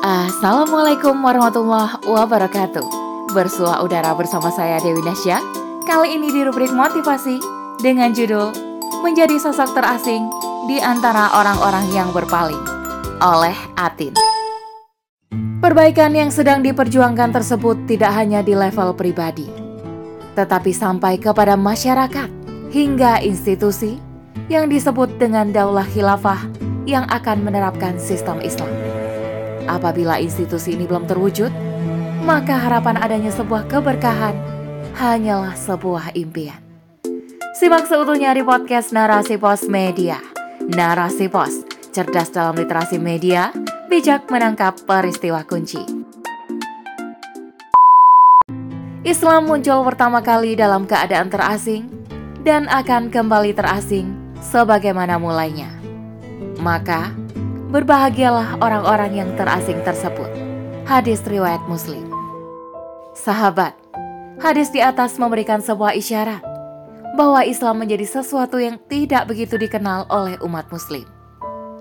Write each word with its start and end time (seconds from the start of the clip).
Assalamualaikum 0.00 1.12
warahmatullahi 1.20 2.00
wabarakatuh. 2.08 2.80
Bersua 3.36 3.84
udara 3.84 4.16
bersama 4.16 4.48
saya 4.48 4.80
Dewi 4.80 5.04
Nasya. 5.04 5.44
Kali 5.84 6.16
ini 6.16 6.32
di 6.32 6.40
rubrik 6.40 6.72
motivasi 6.72 7.36
Dengan 7.84 8.16
judul 8.16 8.48
Menjadi 9.04 9.36
sosok 9.36 9.76
terasing 9.76 10.24
di 10.64 10.80
antara 10.80 11.28
orang-orang 11.36 11.84
yang 11.92 12.08
berpaling 12.16 12.56
Oleh 13.20 13.52
Atin. 13.76 14.16
Perbaikan 15.60 16.16
yang 16.16 16.32
sedang 16.32 16.64
diperjuangkan 16.64 17.36
tersebut 17.36 17.84
tidak 17.84 18.16
hanya 18.16 18.40
di 18.40 18.56
level 18.56 18.96
pribadi 18.96 19.52
Tetapi 20.32 20.72
sampai 20.72 21.20
kepada 21.20 21.60
masyarakat 21.60 22.32
Hingga 22.72 23.20
institusi 23.20 24.00
yang 24.48 24.72
disebut 24.72 25.20
dengan 25.20 25.52
daulah 25.52 25.84
khilafah 25.84 26.40
yang 26.88 27.04
akan 27.12 27.44
menerapkan 27.44 28.00
sistem 28.00 28.40
Islam. 28.40 28.99
Apabila 29.70 30.18
institusi 30.18 30.74
ini 30.74 30.90
belum 30.90 31.06
terwujud, 31.06 31.54
maka 32.26 32.58
harapan 32.58 32.98
adanya 32.98 33.30
sebuah 33.30 33.70
keberkahan 33.70 34.34
hanyalah 34.98 35.54
sebuah 35.54 36.10
impian. 36.18 36.58
Simak 37.54 37.86
seutuhnya 37.86 38.34
di 38.34 38.42
podcast 38.42 38.90
Narasi 38.90 39.38
Pos 39.38 39.70
Media. 39.70 40.18
Narasi 40.74 41.30
Pos, 41.30 41.62
cerdas 41.94 42.34
dalam 42.34 42.58
literasi 42.58 42.98
media, 42.98 43.54
bijak 43.86 44.26
menangkap 44.26 44.74
peristiwa 44.82 45.46
kunci. 45.46 45.82
Islam 49.06 49.46
muncul 49.48 49.86
pertama 49.86 50.18
kali 50.20 50.58
dalam 50.58 50.84
keadaan 50.84 51.30
terasing 51.30 51.86
dan 52.42 52.66
akan 52.66 53.08
kembali 53.08 53.54
terasing 53.54 54.10
sebagaimana 54.42 55.16
mulainya. 55.16 55.70
Maka, 56.60 57.19
Berbahagialah 57.70 58.58
orang-orang 58.58 59.22
yang 59.22 59.30
terasing 59.38 59.78
tersebut. 59.86 60.26
Hadis 60.90 61.22
riwayat 61.22 61.62
Muslim. 61.70 62.02
Sahabat, 63.14 63.78
hadis 64.42 64.74
di 64.74 64.82
atas 64.82 65.14
memberikan 65.22 65.62
sebuah 65.62 65.94
isyarat 65.94 66.42
bahwa 67.14 67.46
Islam 67.46 67.78
menjadi 67.78 68.10
sesuatu 68.10 68.58
yang 68.58 68.74
tidak 68.90 69.30
begitu 69.30 69.54
dikenal 69.54 70.10
oleh 70.10 70.34
umat 70.42 70.66
Muslim. 70.74 71.06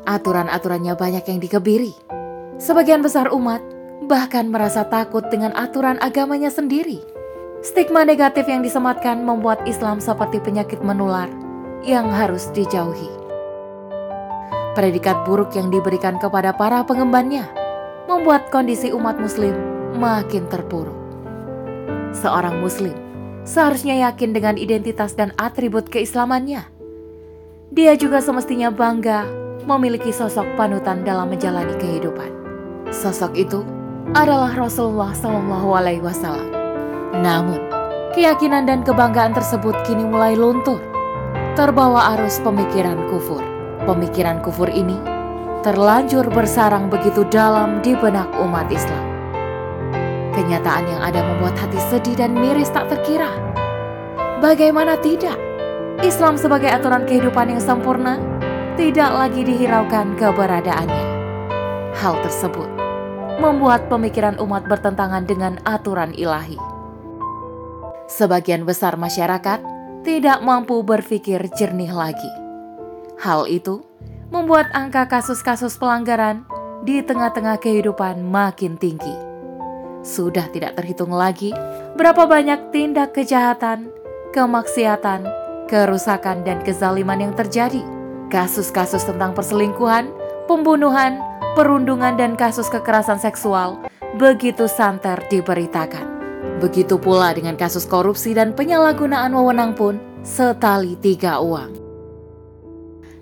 Aturan-aturannya 0.05 0.93
banyak 0.93 1.25
yang 1.25 1.41
dikebiri. 1.41 1.97
Sebagian 2.61 3.01
besar 3.01 3.33
umat 3.33 3.65
bahkan 4.05 4.45
merasa 4.45 4.85
takut 4.85 5.25
dengan 5.33 5.57
aturan 5.57 5.97
agamanya 6.05 6.53
sendiri. 6.53 7.01
Stigma 7.65 8.05
negatif 8.05 8.45
yang 8.45 8.61
disematkan 8.61 9.25
membuat 9.25 9.65
Islam 9.65 9.97
seperti 9.97 10.37
penyakit 10.37 10.85
menular 10.85 11.33
yang 11.81 12.13
harus 12.13 12.45
dijauhi. 12.53 13.28
Predikat 14.79 15.27
buruk 15.27 15.59
yang 15.59 15.67
diberikan 15.67 16.15
kepada 16.23 16.55
para 16.55 16.79
pengembannya 16.87 17.43
membuat 18.07 18.47
kondisi 18.47 18.95
umat 18.95 19.19
Muslim 19.19 19.51
makin 19.99 20.47
terpuruk. 20.47 20.95
Seorang 22.15 22.63
Muslim 22.63 22.95
seharusnya 23.43 24.07
yakin 24.07 24.31
dengan 24.31 24.55
identitas 24.55 25.19
dan 25.19 25.35
atribut 25.35 25.91
keislamannya. 25.91 26.63
Dia 27.75 27.99
juga 27.99 28.23
semestinya 28.23 28.71
bangga 28.71 29.27
memiliki 29.67 30.15
sosok 30.15 30.47
panutan 30.55 31.03
dalam 31.03 31.27
menjalani 31.27 31.75
kehidupan. 31.75 32.31
Sosok 32.87 33.35
itu 33.35 33.67
adalah 34.15 34.55
Rasulullah 34.55 35.11
Wasallam. 35.11 36.55
Namun, 37.19 37.59
keyakinan 38.15 38.63
dan 38.63 38.87
kebanggaan 38.87 39.35
tersebut 39.35 39.75
kini 39.83 40.07
mulai 40.07 40.39
luntur, 40.39 40.79
terbawa 41.59 42.15
arus 42.15 42.39
pemikiran 42.39 42.95
kufur. 43.11 43.48
Pemikiran 43.89 44.37
kufur 44.45 44.69
ini 44.69 44.93
terlanjur 45.65 46.29
bersarang 46.29 46.93
begitu 46.93 47.25
dalam 47.25 47.81
di 47.81 47.97
benak 47.97 48.29
umat 48.37 48.69
Islam. 48.69 49.01
Kenyataan 50.29 50.85
yang 50.85 51.01
ada 51.01 51.25
membuat 51.25 51.57
hati 51.57 51.81
sedih 51.89 52.13
dan 52.13 52.37
miris 52.37 52.69
tak 52.69 52.85
terkira. 52.85 53.33
Bagaimana 54.45 54.93
tidak? 55.01 55.33
Islam 56.05 56.37
sebagai 56.37 56.69
aturan 56.69 57.09
kehidupan 57.09 57.49
yang 57.49 57.57
sempurna 57.57 58.21
tidak 58.77 59.09
lagi 59.09 59.41
dihiraukan 59.41 60.13
keberadaannya. 60.21 61.05
Hal 61.97 62.13
tersebut 62.21 62.69
membuat 63.41 63.89
pemikiran 63.89 64.37
umat 64.37 64.69
bertentangan 64.69 65.25
dengan 65.25 65.57
aturan 65.65 66.13
ilahi. 66.13 66.61
Sebagian 68.05 68.69
besar 68.69 69.01
masyarakat 69.01 69.65
tidak 70.05 70.45
mampu 70.45 70.77
berpikir 70.85 71.41
jernih 71.57 71.89
lagi 71.89 72.48
Hal 73.19 73.51
itu 73.51 73.83
membuat 74.31 74.71
angka 74.71 75.03
kasus-kasus 75.11 75.75
pelanggaran 75.75 76.47
di 76.87 77.03
tengah-tengah 77.03 77.59
kehidupan 77.59 78.23
makin 78.23 78.79
tinggi. 78.79 79.11
Sudah 80.07 80.47
tidak 80.47 80.79
terhitung 80.79 81.11
lagi 81.11 81.51
berapa 81.99 82.23
banyak 82.23 82.71
tindak 82.71 83.11
kejahatan, 83.11 83.91
kemaksiatan, 84.31 85.27
kerusakan, 85.67 86.47
dan 86.47 86.63
kezaliman 86.63 87.19
yang 87.19 87.33
terjadi. 87.35 87.83
Kasus-kasus 88.31 89.03
tentang 89.03 89.35
perselingkuhan, 89.35 90.07
pembunuhan, 90.47 91.19
perundungan, 91.59 92.15
dan 92.15 92.39
kasus 92.39 92.71
kekerasan 92.71 93.19
seksual 93.19 93.83
begitu 94.15 94.71
santer 94.71 95.19
diberitakan. 95.27 96.07
Begitu 96.63 96.95
pula 96.95 97.35
dengan 97.35 97.59
kasus 97.59 97.83
korupsi 97.83 98.31
dan 98.31 98.55
penyalahgunaan 98.55 99.35
wewenang 99.35 99.75
pun 99.75 99.99
setali 100.23 100.95
tiga 100.95 101.43
uang. 101.43 101.88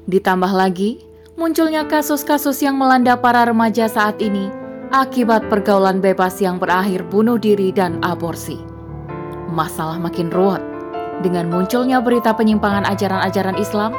Ditambah 0.08 0.56
lagi, 0.56 1.04
munculnya 1.36 1.84
kasus-kasus 1.84 2.64
yang 2.64 2.80
melanda 2.80 3.20
para 3.20 3.44
remaja 3.44 3.92
saat 3.92 4.24
ini 4.24 4.48
akibat 4.96 5.52
pergaulan 5.52 6.00
bebas 6.00 6.40
yang 6.40 6.56
berakhir 6.56 7.04
bunuh 7.12 7.36
diri 7.36 7.76
dan 7.76 8.00
aborsi. 8.00 8.56
Masalah 9.52 10.00
makin 10.00 10.32
ruwet 10.32 10.64
dengan 11.20 11.52
munculnya 11.52 12.00
berita 12.00 12.32
penyimpangan 12.32 12.88
ajaran-ajaran 12.88 13.60
Islam 13.60 13.92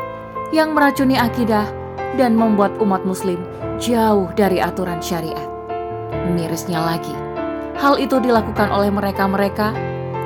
yang 0.48 0.72
meracuni 0.72 1.20
akidah 1.20 1.68
dan 2.16 2.32
membuat 2.40 2.72
umat 2.80 3.04
muslim 3.04 3.44
jauh 3.76 4.32
dari 4.32 4.64
aturan 4.64 5.04
syariat. 5.04 5.44
Mirisnya 6.32 6.80
lagi, 6.80 7.12
hal 7.76 8.00
itu 8.00 8.16
dilakukan 8.16 8.72
oleh 8.72 8.88
mereka-mereka 8.88 9.76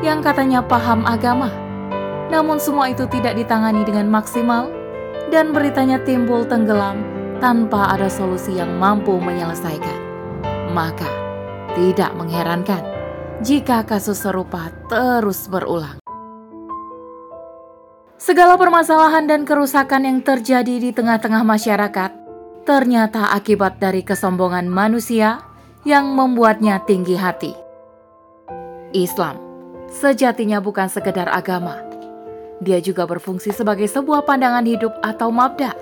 yang 0.06 0.22
katanya 0.22 0.62
paham 0.62 1.02
agama. 1.02 1.50
Namun 2.30 2.62
semua 2.62 2.86
itu 2.86 3.02
tidak 3.10 3.34
ditangani 3.34 3.82
dengan 3.82 4.06
maksimal 4.06 4.70
dan 5.32 5.56
beritanya 5.56 5.96
timbul 6.04 6.44
tenggelam 6.44 7.00
tanpa 7.40 7.88
ada 7.96 8.12
solusi 8.12 8.60
yang 8.60 8.76
mampu 8.76 9.16
menyelesaikan. 9.16 9.98
Maka, 10.76 11.08
tidak 11.72 12.12
mengherankan 12.12 12.84
jika 13.40 13.82
kasus 13.88 14.20
serupa 14.20 14.68
terus 14.92 15.48
berulang. 15.48 15.98
Segala 18.20 18.54
permasalahan 18.54 19.26
dan 19.26 19.42
kerusakan 19.42 20.06
yang 20.06 20.18
terjadi 20.22 20.78
di 20.78 20.94
tengah-tengah 20.94 21.42
masyarakat 21.42 22.10
ternyata 22.62 23.34
akibat 23.34 23.82
dari 23.82 24.06
kesombongan 24.06 24.70
manusia 24.70 25.42
yang 25.82 26.14
membuatnya 26.14 26.78
tinggi 26.86 27.18
hati. 27.18 27.50
Islam 28.94 29.40
sejatinya 29.90 30.62
bukan 30.62 30.86
sekedar 30.86 31.26
agama, 31.26 31.91
dia 32.62 32.78
juga 32.78 33.10
berfungsi 33.10 33.50
sebagai 33.50 33.90
sebuah 33.90 34.22
pandangan 34.22 34.62
hidup 34.62 34.94
atau 35.02 35.34
mabda. 35.34 35.74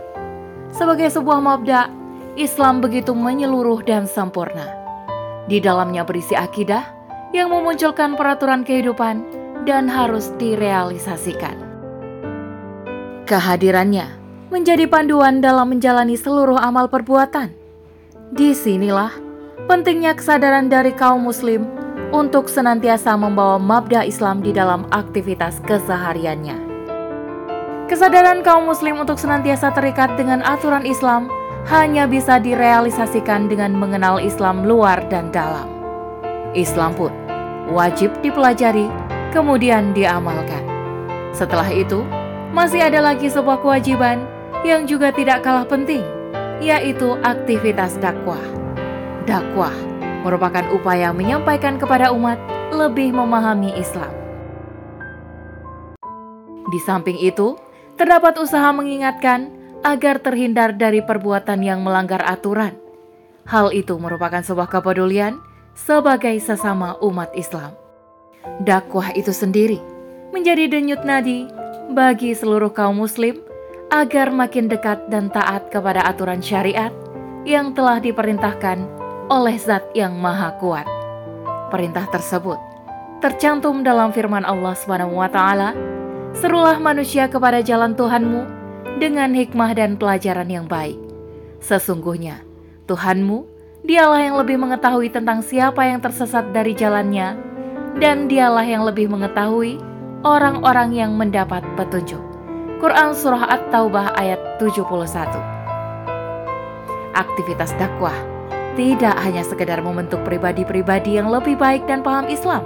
Sebagai 0.72 1.12
sebuah 1.12 1.44
mabda, 1.44 1.92
Islam 2.40 2.80
begitu 2.80 3.12
menyeluruh 3.12 3.84
dan 3.84 4.08
sempurna. 4.08 4.64
Di 5.44 5.60
dalamnya 5.60 6.08
berisi 6.08 6.32
akidah 6.32 6.88
yang 7.36 7.52
memunculkan 7.52 8.16
peraturan 8.16 8.64
kehidupan 8.64 9.20
dan 9.68 9.92
harus 9.92 10.32
direalisasikan. 10.40 11.58
Kehadirannya 13.28 14.08
menjadi 14.48 14.88
panduan 14.88 15.44
dalam 15.44 15.76
menjalani 15.76 16.16
seluruh 16.16 16.56
amal 16.56 16.88
perbuatan. 16.88 17.52
Di 18.32 18.56
sinilah 18.56 19.12
pentingnya 19.68 20.16
kesadaran 20.16 20.72
dari 20.72 20.96
kaum 20.96 21.28
muslim 21.28 21.68
untuk 22.10 22.48
senantiasa 22.48 23.14
membawa 23.20 23.60
mabda 23.60 24.08
Islam 24.08 24.40
di 24.40 24.50
dalam 24.50 24.88
aktivitas 24.90 25.62
kesehariannya. 25.68 26.69
Kesadaran 27.90 28.46
kaum 28.46 28.70
muslim 28.70 29.02
untuk 29.02 29.18
senantiasa 29.18 29.74
terikat 29.74 30.14
dengan 30.14 30.46
aturan 30.46 30.86
Islam 30.86 31.26
hanya 31.66 32.06
bisa 32.06 32.38
direalisasikan 32.38 33.50
dengan 33.50 33.74
mengenal 33.74 34.22
Islam 34.22 34.62
luar 34.62 35.02
dan 35.10 35.34
dalam. 35.34 35.66
Islam 36.54 36.94
pun 36.94 37.10
wajib 37.66 38.14
dipelajari, 38.22 38.86
kemudian 39.34 39.90
diamalkan. 39.90 40.62
Setelah 41.34 41.66
itu, 41.66 42.06
masih 42.54 42.78
ada 42.78 43.02
lagi 43.02 43.26
sebuah 43.26 43.58
kewajiban 43.58 44.22
yang 44.62 44.86
juga 44.86 45.10
tidak 45.10 45.42
kalah 45.42 45.66
penting, 45.66 46.06
yaitu 46.62 47.18
aktivitas 47.26 47.98
dakwah. 47.98 48.38
Dakwah 49.26 49.74
merupakan 50.22 50.62
upaya 50.70 51.10
menyampaikan 51.10 51.74
kepada 51.74 52.14
umat 52.14 52.38
lebih 52.70 53.10
memahami 53.10 53.74
Islam. 53.74 54.14
Di 56.70 56.78
samping 56.86 57.18
itu, 57.18 57.58
terdapat 58.00 58.40
usaha 58.40 58.72
mengingatkan 58.72 59.52
agar 59.84 60.24
terhindar 60.24 60.72
dari 60.72 61.04
perbuatan 61.04 61.60
yang 61.60 61.84
melanggar 61.84 62.24
aturan. 62.24 62.72
Hal 63.44 63.76
itu 63.76 64.00
merupakan 64.00 64.40
sebuah 64.40 64.72
kepedulian 64.72 65.36
sebagai 65.76 66.32
sesama 66.40 66.96
umat 67.04 67.28
Islam. 67.36 67.76
Dakwah 68.64 69.12
itu 69.12 69.36
sendiri 69.36 69.84
menjadi 70.32 70.72
denyut 70.72 71.04
nadi 71.04 71.44
bagi 71.92 72.32
seluruh 72.32 72.72
kaum 72.72 72.96
muslim 73.04 73.36
agar 73.92 74.32
makin 74.32 74.72
dekat 74.72 75.12
dan 75.12 75.28
taat 75.28 75.68
kepada 75.68 76.00
aturan 76.08 76.40
syariat 76.40 76.94
yang 77.44 77.76
telah 77.76 78.00
diperintahkan 78.00 78.80
oleh 79.28 79.60
Zat 79.60 79.84
yang 79.92 80.16
Maha 80.16 80.56
Kuat. 80.56 80.88
Perintah 81.68 82.08
tersebut 82.08 82.56
tercantum 83.20 83.84
dalam 83.84 84.08
firman 84.16 84.48
Allah 84.48 84.72
SWT, 84.72 85.99
Serulah 86.30 86.78
manusia 86.78 87.26
kepada 87.26 87.58
jalan 87.58 87.98
Tuhanmu 87.98 88.46
dengan 89.02 89.34
hikmah 89.34 89.74
dan 89.74 89.98
pelajaran 89.98 90.46
yang 90.46 90.70
baik. 90.70 90.96
Sesungguhnya, 91.58 92.46
Tuhanmu, 92.86 93.44
dialah 93.82 94.22
yang 94.22 94.36
lebih 94.38 94.60
mengetahui 94.60 95.10
tentang 95.10 95.42
siapa 95.42 95.82
yang 95.90 95.98
tersesat 95.98 96.54
dari 96.54 96.76
jalannya, 96.76 97.34
dan 97.98 98.30
dialah 98.30 98.62
yang 98.62 98.86
lebih 98.86 99.10
mengetahui 99.10 99.82
orang-orang 100.22 100.94
yang 100.94 101.18
mendapat 101.18 101.66
petunjuk. 101.74 102.22
Quran 102.78 103.12
Surah 103.12 103.44
At-Taubah 103.50 104.16
ayat 104.16 104.40
71 104.56 104.88
Aktivitas 107.12 107.76
dakwah 107.76 108.16
tidak 108.78 109.18
hanya 109.20 109.42
sekedar 109.44 109.82
membentuk 109.82 110.22
pribadi-pribadi 110.24 111.18
yang 111.18 111.28
lebih 111.28 111.58
baik 111.58 111.84
dan 111.90 112.00
paham 112.00 112.30
Islam, 112.30 112.64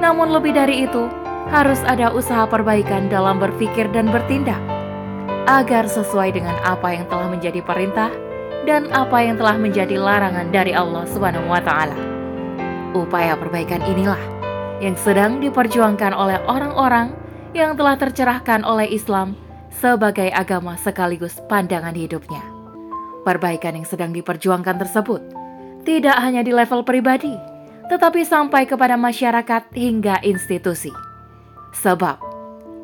namun 0.00 0.32
lebih 0.32 0.56
dari 0.56 0.88
itu, 0.88 1.06
harus 1.48 1.80
ada 1.88 2.12
usaha 2.12 2.44
perbaikan 2.44 3.08
dalam 3.08 3.40
berpikir 3.40 3.88
dan 3.92 4.12
bertindak, 4.12 4.60
agar 5.48 5.88
sesuai 5.88 6.36
dengan 6.36 6.56
apa 6.60 6.92
yang 6.92 7.08
telah 7.08 7.28
menjadi 7.28 7.64
perintah 7.64 8.12
dan 8.68 8.92
apa 8.92 9.24
yang 9.24 9.40
telah 9.40 9.56
menjadi 9.56 9.96
larangan 9.96 10.52
dari 10.52 10.76
Allah 10.76 11.08
Subhanahu 11.08 11.48
wa 11.48 11.60
taala. 11.64 11.96
Upaya 12.92 13.32
perbaikan 13.40 13.80
inilah 13.88 14.20
yang 14.84 14.92
sedang 15.00 15.40
diperjuangkan 15.40 16.12
oleh 16.12 16.36
orang-orang 16.44 17.16
yang 17.56 17.74
telah 17.80 17.96
tercerahkan 17.96 18.60
oleh 18.60 18.92
Islam 18.92 19.32
sebagai 19.72 20.28
agama 20.28 20.76
sekaligus 20.76 21.40
pandangan 21.48 21.96
hidupnya. 21.96 22.44
Perbaikan 23.24 23.76
yang 23.76 23.88
sedang 23.88 24.12
diperjuangkan 24.12 24.76
tersebut 24.84 25.20
tidak 25.88 26.16
hanya 26.20 26.44
di 26.44 26.52
level 26.52 26.84
pribadi, 26.84 27.32
tetapi 27.88 28.20
sampai 28.20 28.68
kepada 28.68 29.00
masyarakat 29.00 29.72
hingga 29.72 30.20
institusi. 30.20 31.07
Sebab 31.72 32.16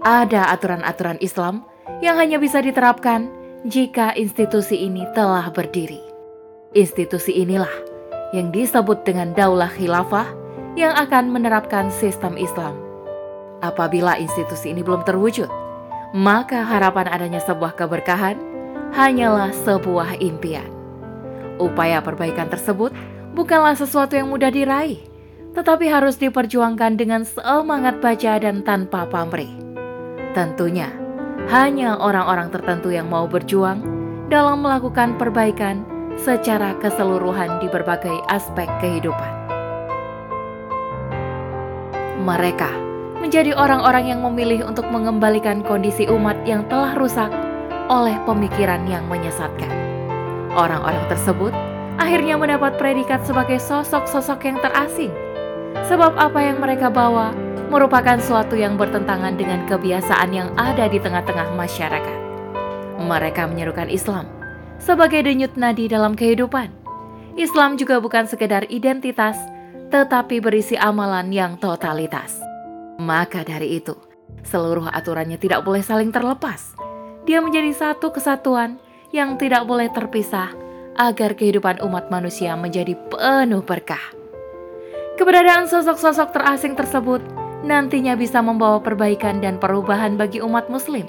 ada 0.04 0.52
aturan-aturan 0.52 1.20
Islam 1.25 1.64
yang 2.04 2.20
hanya 2.20 2.36
bisa 2.36 2.60
diterapkan 2.60 3.28
jika 3.64 4.12
institusi 4.16 4.84
ini 4.84 5.08
telah 5.16 5.48
berdiri. 5.48 6.00
Institusi 6.76 7.40
inilah 7.40 7.72
yang 8.36 8.52
disebut 8.52 9.06
dengan 9.06 9.32
daulah 9.32 9.70
khilafah 9.72 10.26
yang 10.75 10.92
akan 10.98 11.31
menerapkan 11.31 11.88
sistem 11.88 12.34
Islam 12.34 12.84
Apabila 13.64 14.20
institusi 14.20 14.76
ini 14.76 14.84
belum 14.84 15.08
terwujud, 15.08 15.48
maka 16.12 16.60
harapan 16.69 17.08
adanya 17.08 17.40
sebuah 17.40 17.72
keberkahan 17.72 18.36
hanyalah 18.92 19.56
sebuah 19.64 20.20
impian. 20.20 20.69
Upaya 21.56 22.04
perbaikan 22.04 22.52
tersebut 22.52 22.92
bukanlah 23.32 23.72
sesuatu 23.72 24.20
yang 24.20 24.28
mudah 24.28 24.52
diraih, 24.52 25.00
tetapi 25.55 25.87
harus 25.87 26.19
diperjuangkan 26.19 26.99
dengan 26.99 27.23
semangat 27.23 28.03
baca 28.03 28.43
dan 28.43 28.67
tanpa 28.67 29.06
pamrih. 29.06 29.51
Tentunya, 30.35 30.91
hanya 31.49 31.95
orang-orang 31.95 32.51
tertentu 32.51 32.91
yang 32.91 33.06
mau 33.06 33.31
berjuang 33.31 33.81
dalam 34.27 34.67
melakukan 34.67 35.15
perbaikan 35.15 35.87
secara 36.19 36.75
keseluruhan 36.83 37.62
di 37.62 37.71
berbagai 37.71 38.15
aspek 38.31 38.67
kehidupan. 38.83 39.33
Mereka 42.25 42.71
menjadi 43.23 43.55
orang-orang 43.55 44.11
yang 44.11 44.21
memilih 44.27 44.67
untuk 44.67 44.89
mengembalikan 44.91 45.62
kondisi 45.62 46.09
umat 46.11 46.37
yang 46.43 46.67
telah 46.67 46.97
rusak 46.99 47.31
oleh 47.89 48.17
pemikiran 48.25 48.85
yang 48.89 49.05
menyesatkan. 49.06 49.71
Orang-orang 50.55 51.05
tersebut 51.11 51.53
akhirnya 52.01 52.35
mendapat 52.41 52.75
predikat 52.81 53.23
sebagai 53.27 53.61
sosok-sosok 53.61 54.41
yang 54.45 54.59
terasing, 54.62 55.12
sebab 55.91 56.15
apa 56.15 56.38
yang 56.38 56.62
mereka 56.62 56.88
bawa 56.88 57.35
merupakan 57.75 58.19
suatu 58.23 58.55
yang 58.55 58.79
bertentangan 58.79 59.35
dengan 59.35 59.67
kebiasaan 59.67 60.31
yang 60.31 60.49
ada 60.55 60.87
di 60.87 61.03
tengah-tengah 61.03 61.59
masyarakat. 61.59 62.19
Mereka 63.03 63.50
menyerukan 63.50 63.91
Islam 63.91 64.31
sebagai 64.79 65.26
denyut 65.26 65.59
nadi 65.59 65.91
dalam 65.91 66.15
kehidupan. 66.15 66.71
Islam 67.35 67.75
juga 67.75 67.99
bukan 67.99 68.31
sekedar 68.31 68.71
identitas, 68.71 69.35
tetapi 69.91 70.38
berisi 70.38 70.79
amalan 70.79 71.35
yang 71.35 71.59
totalitas. 71.59 72.38
Maka 73.03 73.43
dari 73.43 73.82
itu, 73.82 73.99
seluruh 74.47 74.87
aturannya 74.87 75.35
tidak 75.35 75.67
boleh 75.67 75.82
saling 75.82 76.15
terlepas. 76.15 76.79
Dia 77.27 77.43
menjadi 77.43 77.75
satu 77.75 78.15
kesatuan 78.15 78.79
yang 79.11 79.35
tidak 79.35 79.67
boleh 79.67 79.91
terpisah 79.91 80.55
agar 80.94 81.35
kehidupan 81.35 81.82
umat 81.82 82.06
manusia 82.06 82.55
menjadi 82.55 82.94
penuh 83.11 83.67
berkah. 83.67 84.24
Keberadaan 85.14 85.70
sosok-sosok 85.70 86.34
terasing 86.34 86.75
tersebut 86.75 87.22
nantinya 87.62 88.19
bisa 88.19 88.43
membawa 88.43 88.82
perbaikan 88.82 89.38
dan 89.38 89.62
perubahan 89.62 90.19
bagi 90.19 90.43
umat 90.43 90.66
muslim. 90.66 91.06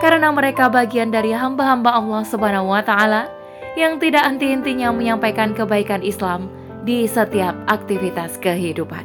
Karena 0.00 0.28
mereka 0.28 0.68
bagian 0.68 1.08
dari 1.08 1.32
hamba-hamba 1.32 1.92
Allah 1.92 2.22
Subhanahu 2.24 2.72
wa 2.72 2.84
taala 2.84 3.32
yang 3.80 3.96
tidak 3.96 4.28
henti-hentinya 4.28 4.92
menyampaikan 4.92 5.56
kebaikan 5.56 6.04
Islam 6.04 6.52
di 6.84 7.08
setiap 7.08 7.56
aktivitas 7.68 8.36
kehidupan. 8.40 9.04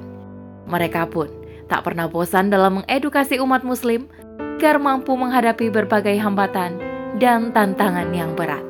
Mereka 0.67 1.07
pun 1.11 1.31
tak 1.71 1.87
pernah 1.87 2.11
bosan 2.11 2.51
dalam 2.51 2.83
mengedukasi 2.83 3.39
umat 3.39 3.63
Muslim 3.63 4.07
agar 4.55 4.79
mampu 4.79 5.13
menghadapi 5.15 5.67
berbagai 5.69 6.15
hambatan 6.19 6.79
dan 7.19 7.55
tantangan 7.55 8.11
yang 8.11 8.33
berat. 8.33 8.63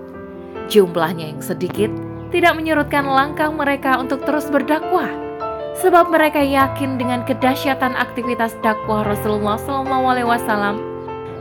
Jumlahnya 0.70 1.34
yang 1.34 1.42
sedikit 1.42 1.94
tidak 2.34 2.58
menyurutkan 2.58 3.06
langkah 3.06 3.48
mereka 3.54 3.96
untuk 4.02 4.26
terus 4.26 4.50
berdakwah, 4.50 5.25
sebab 5.80 6.08
mereka 6.08 6.40
yakin 6.40 6.96
dengan 6.96 7.28
kedahsyatan 7.28 7.96
aktivitas 7.96 8.56
dakwah 8.64 9.04
Rasulullah 9.04 9.60
SAW. 9.60 10.80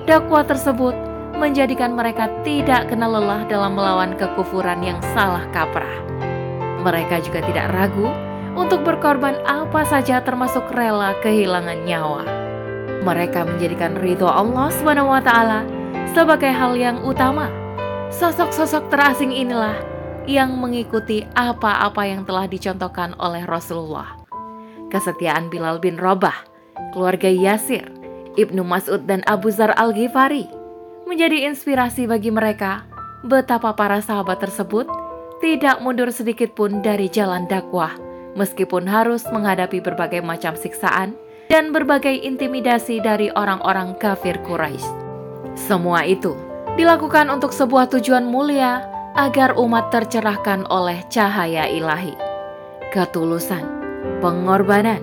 Dakwah 0.05 0.45
tersebut 0.45 0.95
menjadikan 1.39 1.95
mereka 1.95 2.31
tidak 2.47 2.91
kenal 2.91 3.15
lelah 3.15 3.43
dalam 3.51 3.75
melawan 3.75 4.15
kekufuran 4.15 4.83
yang 4.83 4.99
salah 5.15 5.43
kaprah. 5.51 6.03
Mereka 6.85 7.25
juga 7.25 7.41
tidak 7.43 7.73
ragu 7.73 8.11
untuk 8.55 8.85
berkorban 8.87 9.41
apa 9.49 9.83
saja 9.89 10.23
termasuk 10.23 10.69
rela 10.71 11.17
kehilangan 11.25 11.83
nyawa. 11.89 12.23
Mereka 13.05 13.45
menjadikan 13.45 13.99
ridho 14.01 14.29
Allah 14.29 14.71
SWT 14.73 15.33
sebagai 16.15 16.53
hal 16.53 16.73
yang 16.79 17.03
utama. 17.03 17.51
Sosok-sosok 18.15 18.95
terasing 18.95 19.35
inilah 19.35 19.75
yang 20.25 20.57
mengikuti 20.57 21.27
apa-apa 21.37 22.07
yang 22.09 22.23
telah 22.25 22.49
dicontohkan 22.49 23.13
oleh 23.19 23.45
Rasulullah. 23.45 24.24
Kesetiaan 24.95 25.51
Bilal 25.51 25.83
bin 25.83 25.99
Rabah, 25.99 26.47
keluarga 26.95 27.27
Yasir, 27.27 27.83
Ibnu 28.39 28.63
Mas'ud 28.63 29.03
dan 29.11 29.27
Abu 29.27 29.51
Zar 29.51 29.75
al-Ghifari 29.75 30.47
menjadi 31.11 31.51
inspirasi 31.51 32.07
bagi 32.07 32.31
mereka 32.31 32.87
betapa 33.27 33.75
para 33.75 33.99
sahabat 33.99 34.39
tersebut 34.39 34.87
tidak 35.43 35.83
mundur 35.83 36.15
sedikit 36.15 36.55
pun 36.55 36.79
dari 36.79 37.11
jalan 37.11 37.51
dakwah 37.51 37.95
meskipun 38.39 38.87
harus 38.87 39.27
menghadapi 39.31 39.83
berbagai 39.83 40.23
macam 40.23 40.55
siksaan 40.55 41.19
dan 41.51 41.71
berbagai 41.71 42.15
intimidasi 42.25 43.03
dari 43.03 43.35
orang-orang 43.35 43.95
kafir 43.99 44.39
Quraisy. 44.47 44.87
Semua 45.55 46.03
itu 46.07 46.35
dilakukan 46.75 47.31
untuk 47.31 47.55
sebuah 47.55 47.91
tujuan 47.95 48.27
mulia 48.27 48.87
agar 49.15 49.55
umat 49.55 49.95
tercerahkan 49.95 50.67
oleh 50.67 51.03
cahaya 51.07 51.71
ilahi. 51.71 52.19
Ketulusan, 52.91 53.84
pengorbanan, 54.25 55.01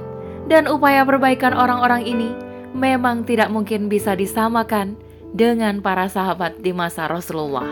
dan 0.47 0.65
upaya 0.67 1.05
perbaikan 1.05 1.53
orang-orang 1.53 2.03
ini 2.03 2.29
memang 2.71 3.27
tidak 3.27 3.51
mungkin 3.51 3.91
bisa 3.91 4.15
disamakan 4.15 4.95
dengan 5.31 5.79
para 5.79 6.07
sahabat 6.07 6.59
di 6.59 6.71
masa 6.75 7.07
Rasulullah. 7.07 7.67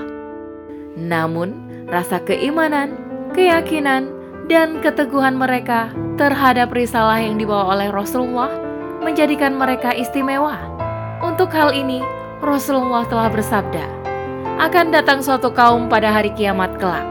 Namun, 0.96 1.56
rasa 1.88 2.20
keimanan, 2.24 2.96
keyakinan, 3.36 4.12
dan 4.50 4.82
keteguhan 4.82 5.38
mereka 5.38 5.94
terhadap 6.18 6.74
risalah 6.74 7.22
yang 7.22 7.38
dibawa 7.38 7.78
oleh 7.78 7.94
Rasulullah 7.94 8.50
menjadikan 9.00 9.56
mereka 9.56 9.94
istimewa. 9.96 10.58
Untuk 11.20 11.52
hal 11.52 11.76
ini, 11.76 12.02
Rasulullah 12.40 13.04
telah 13.08 13.28
bersabda, 13.28 13.86
akan 14.60 14.92
datang 14.92 15.20
suatu 15.24 15.52
kaum 15.52 15.88
pada 15.92 16.12
hari 16.12 16.32
kiamat 16.36 16.80
kelak. 16.80 17.04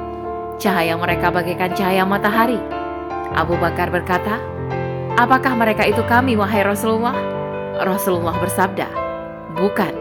Cahaya 0.58 0.98
mereka 0.98 1.30
bagaikan 1.30 1.72
cahaya 1.76 2.02
matahari. 2.02 2.77
Abu 3.35 3.58
Bakar 3.61 3.92
berkata, 3.92 4.40
Apakah 5.18 5.58
mereka 5.58 5.82
itu 5.82 6.00
kami, 6.06 6.38
wahai 6.38 6.62
Rasulullah? 6.62 7.16
Rasulullah 7.82 8.38
bersabda, 8.38 8.87
Bukan, 9.58 9.94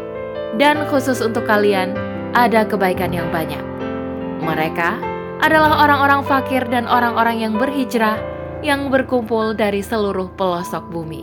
dan 0.61 0.85
khusus 0.89 1.21
untuk 1.25 1.49
kalian 1.49 1.97
ada 2.37 2.65
kebaikan 2.65 3.09
yang 3.09 3.25
banyak. 3.33 3.61
Mereka 4.45 5.01
adalah 5.41 5.85
orang-orang 5.85 6.21
fakir 6.25 6.65
dan 6.69 6.85
orang-orang 6.89 7.41
yang 7.41 7.53
berhijrah 7.57 8.17
yang 8.65 8.89
berkumpul 8.89 9.53
dari 9.53 9.85
seluruh 9.85 10.33
pelosok 10.33 10.89
bumi. 10.89 11.21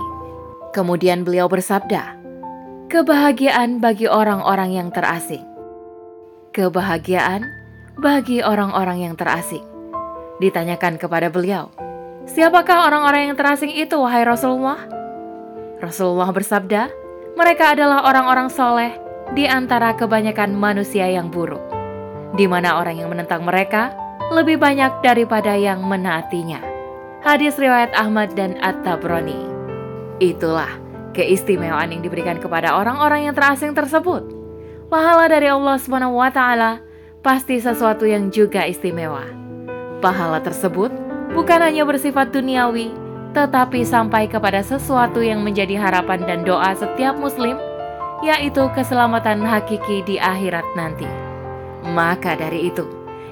Kemudian 0.74 1.22
beliau 1.22 1.46
bersabda, 1.46 2.18
"Kebahagiaan 2.90 3.78
bagi 3.78 4.10
orang-orang 4.10 4.74
yang 4.74 4.88
terasing. 4.90 5.42
Kebahagiaan 6.54 7.46
bagi 7.98 8.42
orang-orang 8.42 9.06
yang 9.06 9.14
terasing." 9.14 9.62
Ditanyakan 10.42 10.98
kepada 10.98 11.30
beliau, 11.30 11.70
"Siapakah 12.24 12.88
orang-orang 12.88 13.32
yang 13.32 13.36
terasing 13.36 13.72
itu, 13.72 14.00
wahai 14.00 14.24
Rasulullah?" 14.24 14.80
Rasulullah 15.80 16.30
bersabda, 16.32 16.88
"Mereka 17.36 17.76
adalah 17.76 18.08
orang-orang 18.08 18.48
soleh 18.48 18.96
di 19.36 19.44
antara 19.44 19.92
kebanyakan 19.96 20.56
manusia 20.56 21.04
yang 21.08 21.28
buruk, 21.28 21.60
di 22.38 22.48
mana 22.48 22.80
orang 22.80 23.00
yang 23.00 23.12
menentang 23.12 23.44
mereka 23.44 23.92
lebih 24.32 24.56
banyak 24.56 25.04
daripada 25.04 25.52
yang 25.52 25.84
menaatinya." 25.84 26.60
Hadis 27.24 27.56
riwayat 27.56 27.92
Ahmad 27.96 28.36
dan 28.36 28.60
At-Tabrani. 28.60 29.48
Itulah 30.20 30.68
keistimewaan 31.16 31.94
yang 31.94 32.04
diberikan 32.04 32.36
kepada 32.36 32.76
orang-orang 32.76 33.30
yang 33.30 33.34
terasing 33.34 33.72
tersebut. 33.72 34.28
Pahala 34.92 35.30
dari 35.30 35.48
Allah 35.48 35.80
taala 36.28 36.84
pasti 37.24 37.56
sesuatu 37.56 38.04
yang 38.04 38.28
juga 38.28 38.68
istimewa. 38.68 39.24
Pahala 40.04 40.44
tersebut 40.44 40.92
bukan 41.32 41.64
hanya 41.64 41.88
bersifat 41.88 42.34
duniawi, 42.34 42.92
tetapi 43.32 43.86
sampai 43.86 44.28
kepada 44.28 44.60
sesuatu 44.60 45.24
yang 45.24 45.40
menjadi 45.40 45.80
harapan 45.80 46.20
dan 46.28 46.40
doa 46.44 46.76
setiap 46.76 47.16
muslim, 47.16 47.56
yaitu 48.20 48.68
keselamatan 48.76 49.40
hakiki 49.40 50.04
di 50.04 50.20
akhirat 50.20 50.64
nanti. 50.76 51.08
Maka 51.96 52.36
dari 52.36 52.68
itu, 52.68 52.84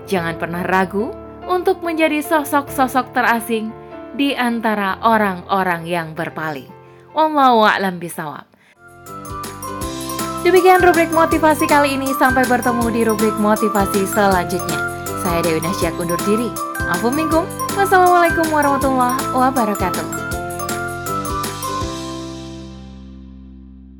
jangan 0.08 0.40
pernah 0.40 0.64
ragu 0.64 1.12
untuk 1.44 1.80
menjadi 1.84 2.20
sosok-sosok 2.22 3.12
terasing 3.12 3.74
di 4.16 4.36
antara 4.36 5.00
orang-orang 5.00 5.88
yang 5.88 6.12
berpaling. 6.12 6.68
Wallahu 7.12 7.64
a'lam 7.64 8.00
bisawab. 8.00 8.48
Demikian 10.42 10.82
rubrik 10.82 11.14
motivasi 11.14 11.70
kali 11.70 11.94
ini. 11.94 12.10
Sampai 12.18 12.42
bertemu 12.50 12.86
di 12.90 13.00
rubrik 13.06 13.36
motivasi 13.38 14.10
selanjutnya. 14.10 14.81
Saya 15.22 15.38
Dewi 15.38 15.62
Nasya 15.62 15.94
undur 15.94 16.18
diri. 16.26 16.50
Afu 16.90 17.06
minkum. 17.14 17.46
Wassalamualaikum 17.78 18.50
warahmatullahi 18.50 19.22
wabarakatuh. 19.30 20.21